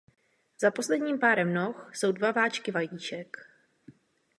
Za 0.61 0.71
posledním 0.71 1.19
párem 1.19 1.53
noh 1.53 1.91
jsou 1.95 2.11
dva 2.11 2.31
váčky 2.31 2.71
vajíček. 2.71 3.37